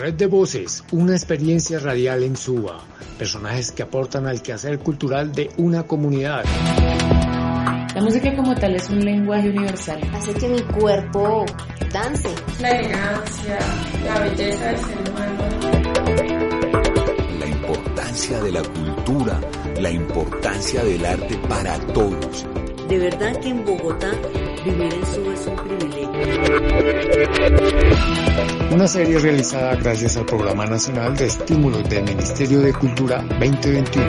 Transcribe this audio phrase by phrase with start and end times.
[0.00, 2.80] Red de Voces, una experiencia radial en Suba.
[3.18, 6.42] Personajes que aportan al quehacer cultural de una comunidad.
[7.94, 10.00] La música como tal es un lenguaje universal.
[10.14, 11.44] Hace que mi cuerpo
[11.92, 12.30] dance.
[12.62, 13.58] La elegancia,
[14.06, 15.44] la belleza del ser humano.
[17.38, 19.40] La importancia de la cultura,
[19.78, 22.46] la importancia del arte para todos.
[22.88, 24.10] De verdad que en Bogotá
[24.64, 26.10] vivir en Suba es un privilegio.
[28.72, 34.06] Una serie realizada gracias al Programa Nacional de Estímulos del Ministerio de Cultura 2021.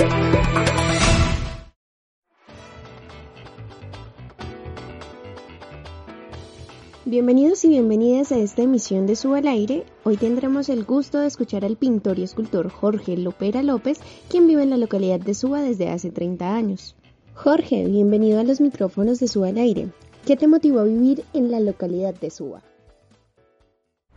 [7.05, 9.85] Bienvenidos y bienvenidas a esta emisión de Suba al Aire.
[10.03, 13.99] Hoy tendremos el gusto de escuchar al pintor y escultor Jorge Lopera López,
[14.29, 16.95] quien vive en la localidad de Suba desde hace 30 años.
[17.33, 19.89] Jorge, bienvenido a los micrófonos de Suba al Aire.
[20.31, 22.61] ¿Qué te motivó a vivir en la localidad de Suba?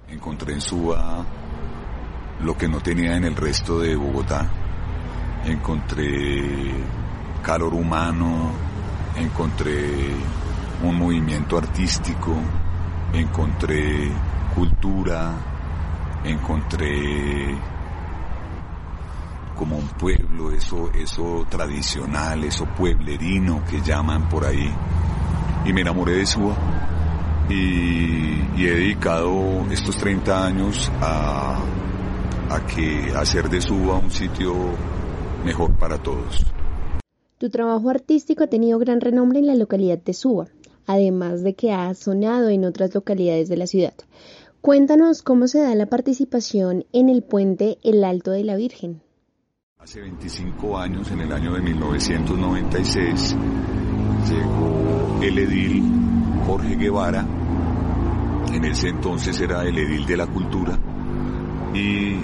[0.06, 1.26] Encontré en Suba
[2.40, 4.48] lo que no tenía en el resto de Bogotá.
[5.44, 6.72] Encontré
[7.42, 8.52] calor humano,
[9.16, 10.14] encontré
[10.84, 12.36] un movimiento artístico,
[13.12, 14.08] encontré
[14.54, 15.32] cultura,
[16.22, 17.58] encontré
[19.56, 24.72] como un pueblo, eso, eso tradicional, eso pueblerino que llaman por ahí.
[25.64, 26.56] Y me enamoré de Suba
[27.48, 27.54] y,
[28.56, 31.58] y he dedicado estos 30 años a,
[32.50, 34.54] a que hacer de Suba un sitio
[35.44, 36.44] mejor para todos.
[37.38, 40.46] Tu trabajo artístico ha tenido gran renombre en la localidad de Suba,
[40.86, 43.94] además de que ha sonado en otras localidades de la ciudad.
[44.60, 49.02] Cuéntanos cómo se da la participación en el puente El Alto de la Virgen.
[49.78, 53.36] Hace 25 años, en el año de 1996,
[54.28, 55.82] llegó el edil
[56.46, 57.24] Jorge Guevara,
[58.52, 60.78] en ese entonces era el edil de la cultura,
[61.72, 62.16] y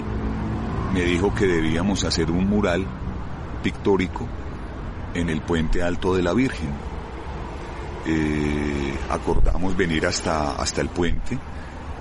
[0.93, 2.85] me dijo que debíamos hacer un mural
[3.63, 4.27] pictórico
[5.13, 6.69] en el puente alto de la Virgen.
[8.05, 11.37] Eh, acordamos venir hasta, hasta el puente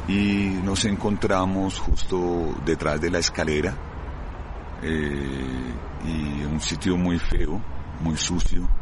[0.09, 3.77] y nos encontramos justo detrás de la escalera
[4.83, 5.75] eh,
[6.07, 7.61] y un sitio muy feo,
[8.01, 8.80] muy sucio.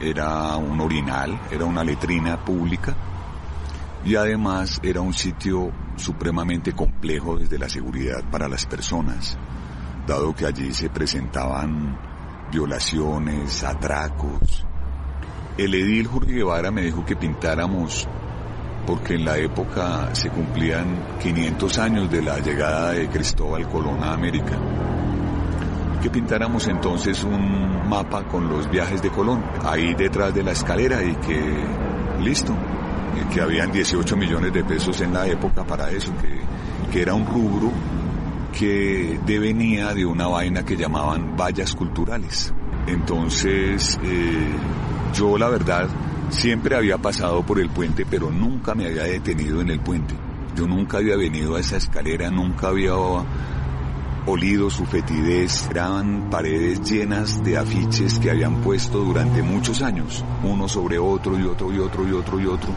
[0.00, 2.94] Era un orinal, era una letrina pública
[4.04, 9.36] y además era un sitio supremamente complejo desde la seguridad para las personas,
[10.06, 11.98] dado que allí se presentaban
[12.50, 14.64] violaciones, atracos.
[15.56, 18.08] El edil Jorge Guevara me dijo que pintáramos
[18.86, 24.12] porque en la época se cumplían 500 años de la llegada de Cristóbal Colón a
[24.14, 24.56] América.
[26.02, 31.02] Que pintáramos entonces un mapa con los viajes de Colón, ahí detrás de la escalera
[31.02, 31.66] y que,
[32.20, 32.54] listo,
[33.32, 37.26] que habían 18 millones de pesos en la época para eso, que, que era un
[37.26, 37.72] rubro
[38.58, 42.52] que devenía de una vaina que llamaban vallas culturales.
[42.86, 44.48] Entonces, eh,
[45.14, 45.88] yo la verdad
[46.30, 50.14] siempre había pasado por el puente, pero nunca me había detenido en el puente.
[50.56, 52.94] Yo nunca había venido a esa escalera, nunca había
[54.28, 55.68] olido su fetidez.
[55.70, 61.44] Eran paredes llenas de afiches que habían puesto durante muchos años, uno sobre otro y
[61.44, 62.70] otro y otro y otro y otro.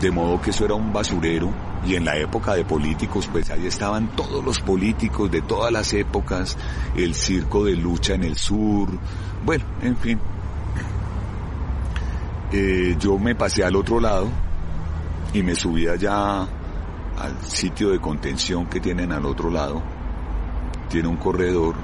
[0.00, 1.50] De modo que eso era un basurero
[1.86, 5.92] y en la época de políticos, pues ahí estaban todos los políticos de todas las
[5.92, 6.56] épocas,
[6.96, 8.88] el circo de lucha en el sur,
[9.44, 10.18] bueno, en fin.
[12.52, 14.28] Eh, yo me pasé al otro lado
[15.32, 19.99] y me subí allá al sitio de contención que tienen al otro lado.
[20.90, 21.76] Tiene un corredor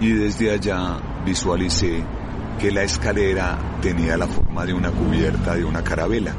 [0.00, 2.04] y desde allá visualicé
[2.58, 6.34] que la escalera tenía la forma de una cubierta de una carabela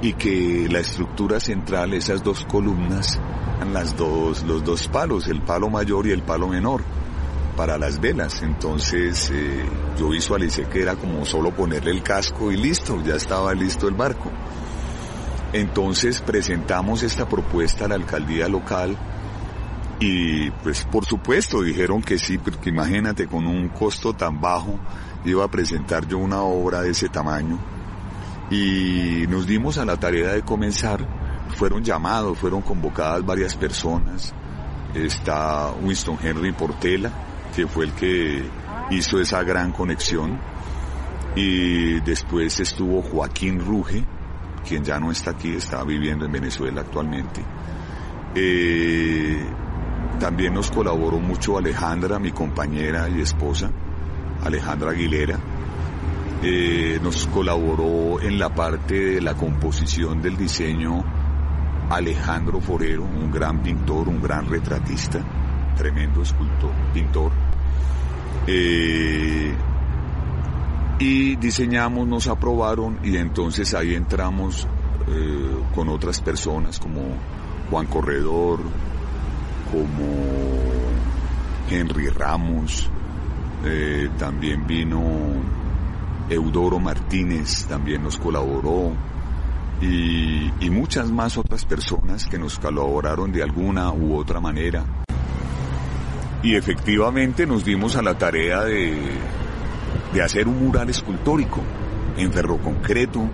[0.00, 3.20] y que la estructura central, esas dos columnas,
[3.70, 6.82] las dos, los dos palos, el palo mayor y el palo menor,
[7.54, 8.42] para las velas.
[8.42, 9.62] Entonces eh,
[9.98, 13.94] yo visualicé que era como solo ponerle el casco y listo, ya estaba listo el
[13.94, 14.30] barco.
[15.52, 18.96] Entonces presentamos esta propuesta a la alcaldía local
[19.98, 24.78] y pues por supuesto dijeron que sí, porque imagínate con un costo tan bajo
[25.24, 27.58] iba a presentar yo una obra de ese tamaño
[28.50, 31.06] y nos dimos a la tarea de comenzar.
[31.56, 34.34] Fueron llamados, fueron convocadas varias personas.
[34.94, 37.10] Está Winston Henry Portela,
[37.54, 38.42] que fue el que
[38.90, 40.38] hizo esa gran conexión.
[41.34, 44.04] Y después estuvo Joaquín Ruge,
[44.66, 47.42] quien ya no está aquí, está viviendo en Venezuela actualmente.
[48.34, 49.44] Eh,
[50.18, 53.70] también nos colaboró mucho Alejandra, mi compañera y esposa,
[54.44, 55.38] Alejandra Aguilera,
[56.42, 61.04] eh, nos colaboró en la parte de la composición del diseño
[61.90, 65.20] Alejandro Forero, un gran pintor, un gran retratista,
[65.76, 67.32] tremendo escultor, pintor.
[68.46, 69.54] Eh,
[70.98, 74.66] y diseñamos, nos aprobaron y entonces ahí entramos
[75.08, 77.02] eh, con otras personas como
[77.70, 78.60] Juan Corredor,
[79.70, 80.06] como
[81.70, 82.88] Henry Ramos,
[83.64, 85.02] eh, también vino
[86.28, 88.92] Eudoro Martínez, también nos colaboró,
[89.80, 94.84] y, muchas más otras personas que nos colaboraron de alguna u otra manera.
[96.42, 98.96] Y efectivamente nos dimos a la tarea de,
[100.12, 101.60] de hacer un mural escultórico
[102.16, 103.28] en ferroconcreto,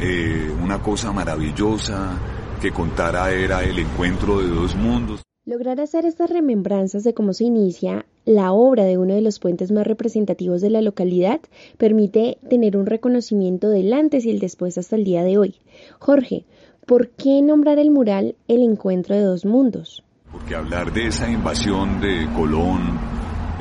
[0.00, 2.18] eh, una cosa maravillosa
[2.60, 5.25] que contara era el encuentro de dos mundos.
[5.48, 9.70] Lograr hacer estas remembranzas de cómo se inicia la obra de uno de los puentes
[9.70, 11.40] más representativos de la localidad
[11.78, 15.60] permite tener un reconocimiento del antes y el después hasta el día de hoy.
[16.00, 16.44] Jorge,
[16.84, 20.02] ¿por qué nombrar el mural El Encuentro de Dos Mundos?
[20.32, 22.98] Porque hablar de esa invasión de Colón,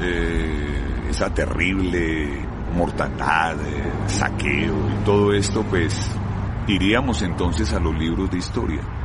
[0.02, 5.96] eh, esa terrible mortandad, eh, saqueo y todo esto, pues
[6.68, 9.05] iríamos entonces a los libros de historia.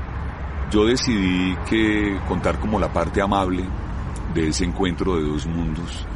[0.71, 3.65] Yo decidí que contar como la parte amable
[4.33, 6.07] de ese encuentro de dos mundos,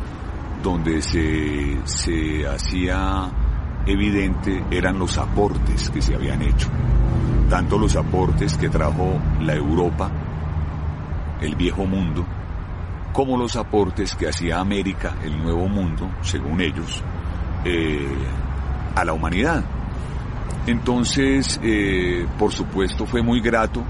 [0.62, 3.30] donde se, se hacía
[3.84, 6.68] evidente eran los aportes que se habían hecho,
[7.50, 10.08] tanto los aportes que trajo la Europa,
[11.40, 12.24] el viejo mundo,
[13.12, 17.02] como los aportes que hacía América, el nuevo mundo, según ellos,
[17.64, 18.06] eh,
[18.94, 19.64] a la humanidad.
[20.68, 23.82] Entonces, eh, por supuesto, fue muy grato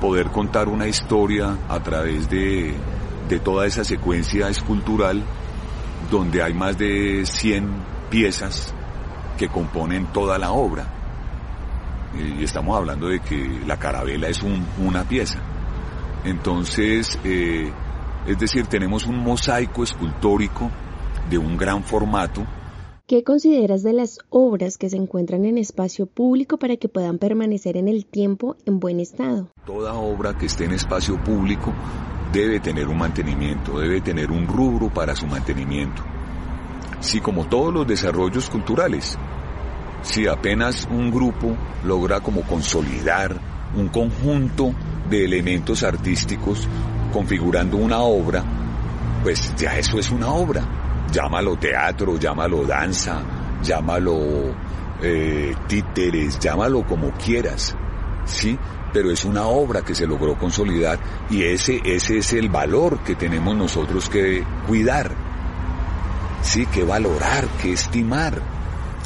[0.00, 2.74] poder contar una historia a través de,
[3.28, 5.22] de toda esa secuencia escultural
[6.10, 7.70] donde hay más de 100
[8.10, 8.74] piezas
[9.38, 10.86] que componen toda la obra.
[12.14, 15.38] Y estamos hablando de que la carabela es un, una pieza.
[16.24, 17.70] Entonces, eh,
[18.26, 20.70] es decir, tenemos un mosaico escultórico
[21.30, 22.44] de un gran formato.
[23.10, 27.76] ¿Qué consideras de las obras que se encuentran en espacio público para que puedan permanecer
[27.76, 29.48] en el tiempo en buen estado?
[29.66, 31.72] Toda obra que esté en espacio público
[32.32, 36.04] debe tener un mantenimiento, debe tener un rubro para su mantenimiento.
[37.00, 39.18] Sí, como todos los desarrollos culturales,
[40.02, 43.34] si apenas un grupo logra como consolidar
[43.76, 44.72] un conjunto
[45.10, 46.68] de elementos artísticos
[47.12, 48.44] configurando una obra,
[49.24, 50.79] pues ya eso es una obra.
[51.12, 53.22] Llámalo teatro, llámalo danza,
[53.62, 54.54] llámalo
[55.02, 57.74] eh, títeres, llámalo como quieras,
[58.24, 58.58] ¿sí?
[58.92, 60.98] Pero es una obra que se logró consolidar
[61.30, 65.12] y ese, ese es el valor que tenemos nosotros que cuidar,
[66.42, 66.66] ¿sí?
[66.66, 68.40] Que valorar, que estimar,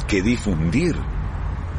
[0.07, 0.95] que difundir,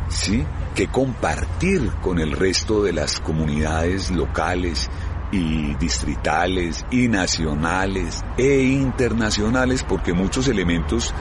[0.09, 0.45] ¿sí?
[0.75, 4.91] Que compartir con el resto de las comunidades locales
[5.33, 11.13] y distritales y nacionales e internacionales porque muchos elementos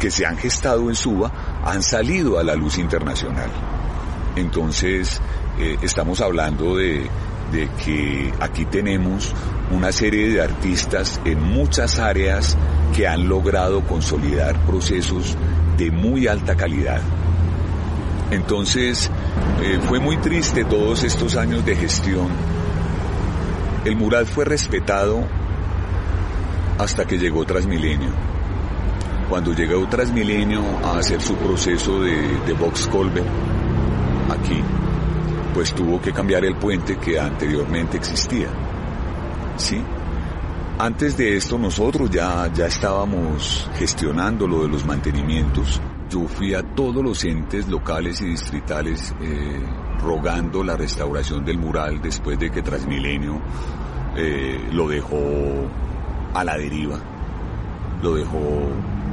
[0.00, 1.32] que se han gestado en Suba
[1.64, 3.50] han salido a la luz internacional.
[4.36, 5.20] Entonces,
[5.58, 7.08] eh, estamos hablando de,
[7.52, 9.34] de que aquí tenemos
[9.70, 12.56] una serie de artistas en muchas áreas
[12.94, 15.36] que han logrado consolidar procesos
[15.76, 17.00] de muy alta calidad.
[18.30, 19.10] Entonces,
[19.62, 22.28] eh, fue muy triste todos estos años de gestión
[23.84, 25.24] el mural fue respetado
[26.78, 28.10] hasta que llegó Transmilenio.
[29.28, 33.26] Cuando llegó Transmilenio a hacer su proceso de, de Vox Colbert
[34.30, 34.62] aquí,
[35.54, 38.48] pues tuvo que cambiar el puente que anteriormente existía.
[39.56, 39.82] ¿Sí?
[40.78, 45.80] Antes de esto nosotros ya, ya estábamos gestionando lo de los mantenimientos.
[46.08, 49.60] Yo fui a todos los entes locales y distritales eh,
[50.02, 53.40] rogando la restauración del mural después de que Transmilenio
[54.16, 55.16] eh, lo dejó
[56.34, 56.98] a la deriva,
[58.02, 58.38] lo dejó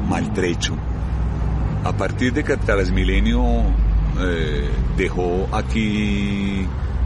[0.08, 0.76] maltrecho.
[1.84, 3.44] A partir de que Transmilenio
[4.20, 6.66] eh, dejó aquí,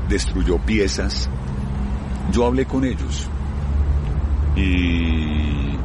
[0.09, 1.29] destruyó piezas,
[2.31, 3.29] yo hablé con ellos
[4.55, 5.77] y,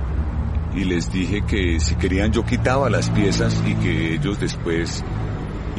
[0.75, 5.05] y les dije que si querían yo quitaba las piezas y que ellos después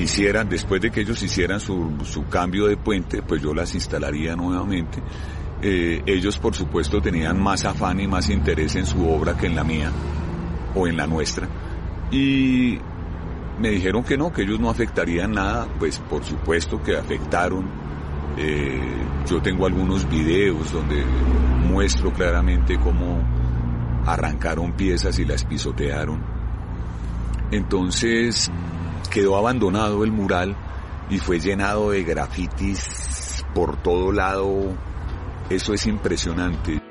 [0.01, 4.35] hicieran, después de que ellos hicieran su, su cambio de puente, pues yo las instalaría
[4.35, 5.01] nuevamente.
[5.61, 9.55] Eh, ellos por supuesto tenían más afán y más interés en su obra que en
[9.55, 9.91] la mía
[10.75, 11.47] o en la nuestra.
[12.11, 12.79] Y
[13.59, 17.69] me dijeron que no, que ellos no afectarían nada, pues por supuesto que afectaron.
[18.37, 18.79] Eh,
[19.29, 21.03] yo tengo algunos videos donde
[21.67, 23.21] muestro claramente cómo
[24.05, 26.23] arrancaron piezas y las pisotearon.
[27.51, 28.49] Entonces
[29.09, 30.55] quedó abandonado el mural
[31.09, 34.77] y fue llenado de grafitis por todo lado,
[35.49, 36.81] eso es impresionante.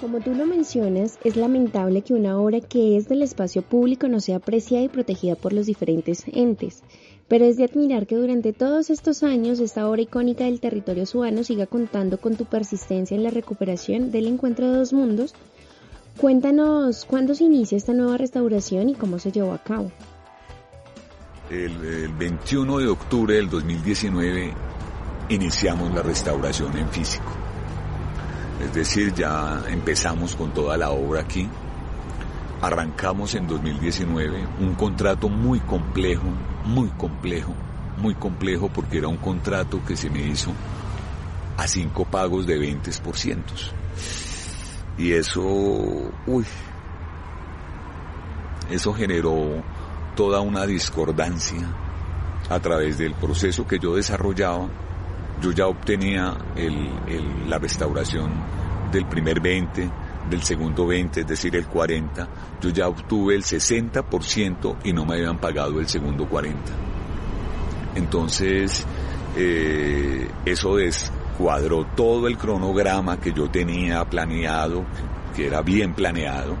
[0.00, 4.20] Como tú lo mencionas, es lamentable que una obra que es del espacio público no
[4.20, 6.82] sea apreciada y protegida por los diferentes entes,
[7.26, 11.42] pero es de admirar que durante todos estos años esta obra icónica del territorio subano
[11.42, 15.34] siga contando con tu persistencia en la recuperación del encuentro de dos mundos.
[16.18, 19.90] Cuéntanos cuándo se inicia esta nueva restauración y cómo se llevó a cabo.
[21.50, 24.54] El, el 21 de octubre del 2019
[25.28, 27.32] iniciamos la restauración en físico.
[28.62, 31.48] Es decir, ya empezamos con toda la obra aquí.
[32.62, 36.28] Arrancamos en 2019 un contrato muy complejo,
[36.64, 37.52] muy complejo,
[37.98, 40.52] muy complejo porque era un contrato que se me hizo
[41.56, 43.36] a cinco pagos de 20%.
[44.96, 46.44] Y eso, uy,
[48.70, 49.62] eso generó
[50.14, 51.66] toda una discordancia
[52.48, 54.68] a través del proceso que yo desarrollaba
[55.40, 56.36] yo ya obtenía
[57.46, 58.30] la restauración
[58.90, 59.90] del primer 20,
[60.30, 62.28] del segundo 20, es decir, el 40.
[62.60, 66.58] Yo ya obtuve el 60% y no me habían pagado el segundo 40.
[67.96, 68.86] Entonces,
[69.36, 70.78] eh, eso
[71.34, 74.84] descuadró todo el cronograma que yo tenía planeado,
[75.34, 76.54] que era bien planeado,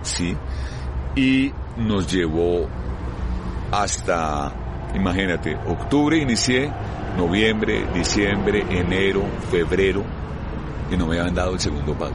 [0.00, 0.34] ¿sí?
[1.14, 2.66] Y nos llevó
[3.70, 4.50] hasta,
[4.94, 6.72] imagínate, octubre inicié,
[7.18, 10.02] noviembre, diciembre, enero, febrero,
[10.90, 12.14] y no me habían dado el segundo pago.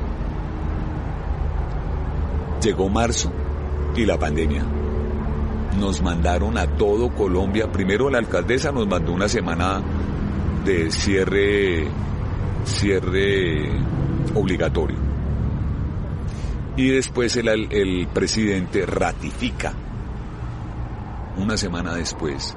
[2.59, 3.31] Llegó marzo
[3.95, 4.63] y la pandemia.
[5.79, 7.71] Nos mandaron a todo Colombia.
[7.71, 9.81] Primero la alcaldesa nos mandó una semana
[10.65, 11.87] de cierre,
[12.65, 13.69] cierre
[14.33, 14.97] obligatorio.
[16.75, 19.73] Y después el, el presidente ratifica,
[21.37, 22.55] una semana después,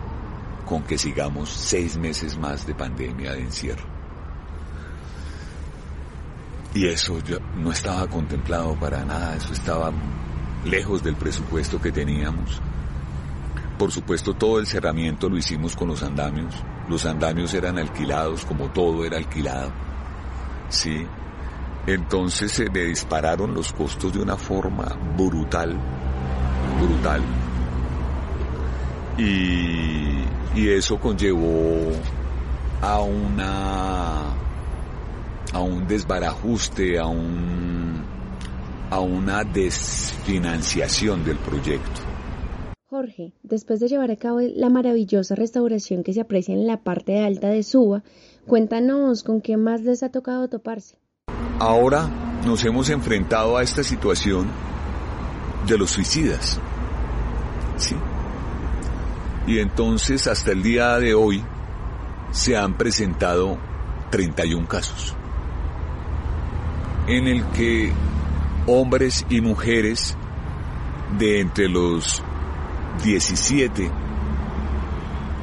[0.67, 3.85] con que sigamos seis meses más de pandemia de encierro.
[6.75, 9.93] Y eso yo no estaba contemplado para nada, eso estaba
[10.65, 12.61] lejos del presupuesto que teníamos.
[13.79, 16.55] Por supuesto, todo el cerramiento lo hicimos con los andamios.
[16.93, 19.73] Los andamios eran alquilados, como todo era alquilado.
[20.69, 21.07] Sí.
[21.87, 25.75] Entonces se me dispararon los costos de una forma brutal,
[26.79, 27.23] brutal.
[29.17, 30.23] Y,
[30.55, 31.93] y eso conllevó
[32.83, 34.35] a una
[35.55, 38.05] a un desbarajuste, a un
[38.91, 42.12] a una desfinanciación del proyecto.
[42.93, 47.25] Jorge, después de llevar a cabo la maravillosa restauración que se aprecia en la parte
[47.25, 48.03] alta de Suba,
[48.47, 50.99] cuéntanos con qué más les ha tocado toparse.
[51.59, 52.07] Ahora
[52.45, 54.47] nos hemos enfrentado a esta situación
[55.67, 56.61] de los suicidas.
[57.79, 57.97] ¿Sí?
[59.47, 61.43] Y entonces hasta el día de hoy
[62.31, 63.57] se han presentado
[64.11, 65.17] 31 casos
[67.07, 67.91] en el que
[68.67, 70.15] hombres y mujeres
[71.19, 72.23] de entre los
[73.03, 73.91] 17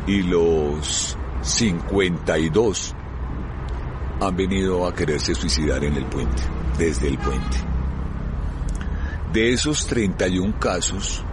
[0.07, 2.95] y los 52
[4.21, 6.43] han venido a quererse suicidar en el puente,
[6.77, 7.57] desde el puente.
[9.33, 11.23] De esos 31 casos,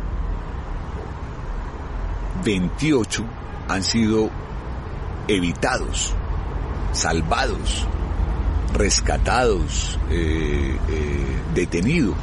[2.45, 3.25] 28
[3.69, 4.31] han sido
[5.29, 6.15] evitados,
[6.93, 7.87] salvados,
[8.75, 12.17] rescatados, eh, eh, detenidos,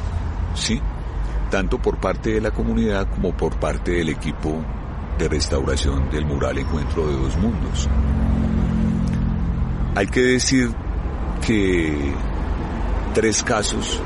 [0.54, 0.80] ¿sí?
[1.50, 4.62] Tanto por parte de la comunidad como por parte del equipo
[5.18, 7.88] de restauración del mural Encuentro de Dos Mundos.
[9.94, 10.70] Hay que decir
[11.46, 12.12] que
[13.14, 14.00] tres casos,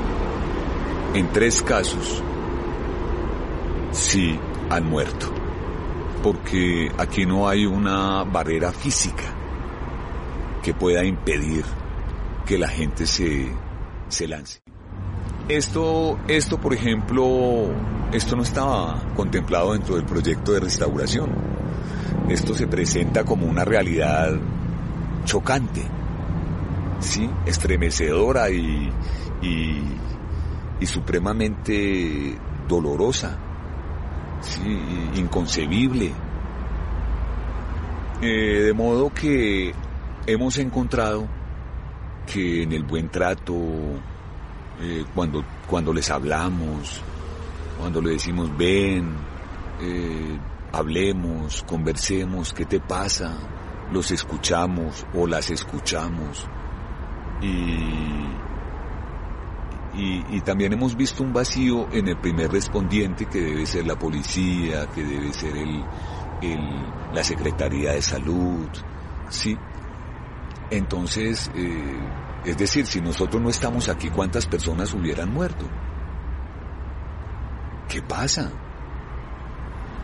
[1.15, 2.21] en tres casos,
[3.91, 5.33] sí han muerto
[6.21, 9.23] porque aquí no hay una barrera física
[10.61, 11.63] que pueda impedir
[12.45, 13.47] que la gente se,
[14.09, 14.59] se lance.
[15.49, 17.69] Esto, esto, por ejemplo,
[18.13, 21.31] esto no estaba contemplado dentro del proyecto de restauración.
[22.29, 24.37] Esto se presenta como una realidad
[25.25, 25.81] chocante,
[26.99, 27.27] ¿sí?
[27.47, 28.91] estremecedora y,
[29.41, 32.37] y, supremamente
[32.67, 33.35] dolorosa
[34.41, 34.61] sí,
[35.15, 36.11] inconcebible.
[38.21, 39.73] Eh, de modo que
[40.27, 41.27] hemos encontrado
[42.31, 43.55] que en el buen trato,
[44.81, 47.01] eh, cuando, cuando les hablamos,
[47.77, 49.13] cuando le decimos ven,
[49.81, 50.39] eh,
[50.71, 53.37] hablemos, conversemos, ¿qué te pasa?
[53.91, 56.47] Los escuchamos o las escuchamos.
[57.41, 58.25] Y,
[59.95, 64.87] y, también hemos visto un vacío en el primer respondiente que debe ser la policía,
[64.93, 65.83] que debe ser el,
[67.13, 68.67] la Secretaría de Salud,
[69.29, 69.57] ¿sí?
[70.69, 71.99] Entonces, eh,
[72.45, 75.65] es decir, si nosotros no estamos aquí, ¿cuántas personas hubieran muerto?
[77.87, 78.51] ¿Qué pasa?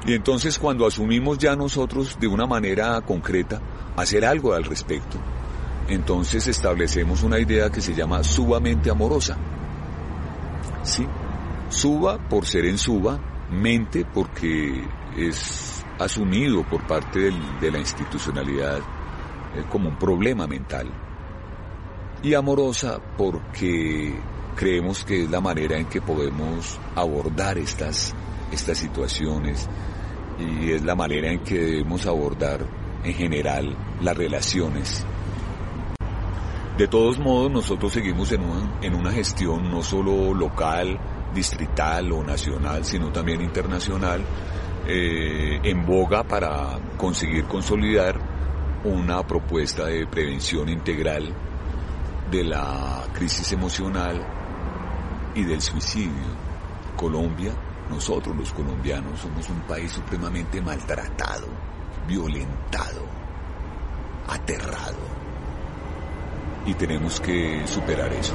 [0.06, 3.60] Y entonces cuando asumimos ya nosotros de una manera concreta
[3.96, 5.18] hacer algo al respecto,
[5.88, 9.38] entonces establecemos una idea que se llama subamente amorosa.
[10.84, 11.08] ¿Sí?
[11.70, 14.84] Suba por ser en suba, mente porque
[15.18, 21.05] es asumido por parte de la institucionalidad eh, como un problema mental.
[22.26, 24.20] Y amorosa porque
[24.56, 28.16] creemos que es la manera en que podemos abordar estas,
[28.52, 29.70] estas situaciones
[30.40, 32.66] y es la manera en que debemos abordar
[33.04, 35.06] en general las relaciones.
[36.80, 41.00] De todos modos, nosotros seguimos en una, en una gestión no solo local,
[41.32, 44.26] distrital o nacional, sino también internacional,
[44.88, 48.20] eh, en boga para conseguir consolidar
[48.84, 51.32] una propuesta de prevención integral
[52.32, 54.22] de la crisis emocional
[55.36, 56.46] y del suicidio.
[56.96, 57.54] Colombia,
[57.90, 61.48] nosotros los colombianos somos un país supremamente maltratado,
[62.08, 63.02] violentado,
[64.28, 65.16] aterrado.
[66.66, 68.34] Y tenemos que superar eso.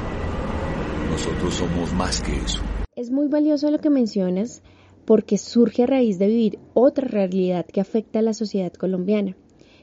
[1.09, 2.61] Nosotros somos más que eso.
[2.95, 4.63] Es muy valioso lo que mencionas
[5.05, 9.35] porque surge a raíz de vivir otra realidad que afecta a la sociedad colombiana.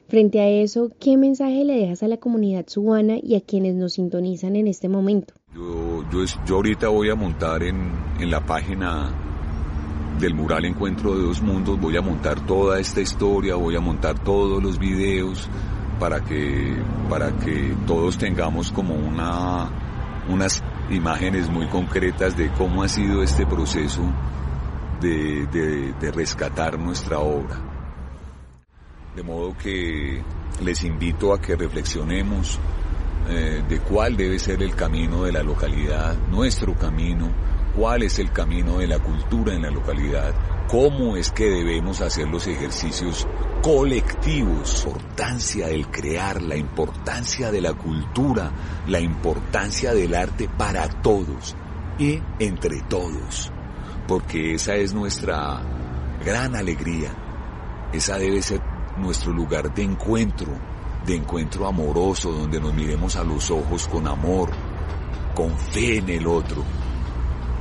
[0.09, 3.93] Frente a eso, ¿qué mensaje le dejas a la comunidad subana y a quienes nos
[3.95, 5.35] sintonizan en este momento?
[5.55, 6.03] Yo,
[6.47, 9.11] yo, ahorita voy a montar en, en la página
[10.19, 14.19] del mural Encuentro de Dos Mundos, voy a montar toda esta historia, voy a montar
[14.25, 15.47] todos los videos
[15.99, 16.77] para que,
[17.11, 19.71] para que todos tengamos como una,
[20.29, 24.01] unas imágenes muy concretas de cómo ha sido este proceso
[25.01, 25.47] de,
[26.01, 27.68] de, rescatar nuestra obra.
[29.19, 30.23] De modo que
[30.63, 32.57] les invito a que reflexionemos
[33.29, 37.29] eh, de cuál debe ser el camino de la localidad, nuestro camino,
[37.75, 40.33] cuál es el camino de la cultura en la localidad,
[40.69, 43.27] cómo es que debemos hacer los ejercicios
[43.61, 48.53] colectivos, la importancia del crear, la importancia de la cultura,
[48.87, 51.57] la importancia del arte para todos
[51.99, 53.51] y entre todos,
[54.07, 55.61] porque esa es nuestra
[56.25, 57.11] gran alegría,
[57.93, 60.53] esa debe ser nuestro lugar de encuentro,
[61.07, 64.51] de encuentro amoroso, donde nos miremos a los ojos con amor,
[65.35, 66.63] con fe en el otro,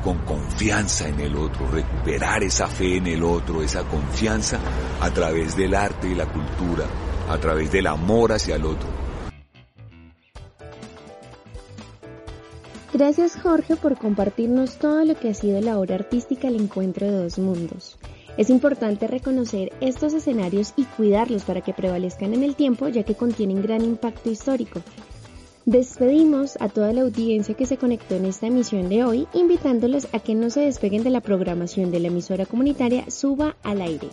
[0.04, 4.60] con confianza en el otro, recuperar esa fe en el otro, esa confianza
[5.02, 6.86] a través del arte y la cultura,
[7.30, 8.98] a través del amor hacia el otro.
[12.94, 17.12] Gracias Jorge por compartirnos todo lo que ha sido la obra artística El Encuentro de
[17.24, 18.00] Dos Mundos.
[18.38, 23.16] Es importante reconocer estos escenarios y cuidarlos para que prevalezcan en el tiempo ya que
[23.16, 24.82] contienen gran impacto histórico
[25.68, 30.20] Despedimos a toda la audiencia que se conectó en esta emisión de hoy, invitándolos a
[30.20, 34.08] que no se despeguen de la programación de la emisora comunitaria Suba al aire.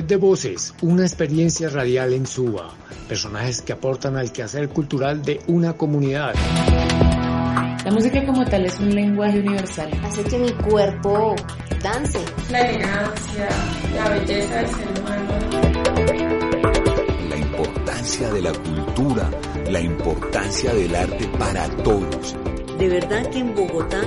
[0.00, 2.72] Red de Voces, una experiencia radial en Suba.
[3.06, 6.32] Personajes que aportan al quehacer cultural de una comunidad.
[7.84, 9.90] La música como tal es un lenguaje universal.
[10.02, 11.36] Hace que mi cuerpo
[11.82, 12.18] dance.
[12.50, 13.48] La elegancia,
[13.94, 15.34] la belleza del ser humano.
[17.28, 19.30] La importancia de la cultura,
[19.68, 22.34] la importancia del arte para todos.
[22.78, 24.00] De verdad que en Bogotá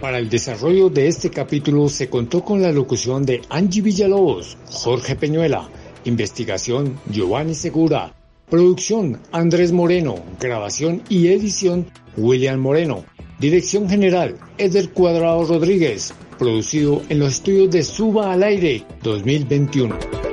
[0.00, 5.16] Para el desarrollo de este capítulo se contó con la locución de Angie Villalobos, Jorge
[5.16, 5.68] Peñuela,
[6.04, 8.14] investigación Giovanni Segura,
[8.48, 13.04] Producción Andrés Moreno, grabación y edición William Moreno.
[13.38, 20.29] Dirección General Eder Cuadrado Rodríguez, producido en los estudios de Suba al Aire 2021.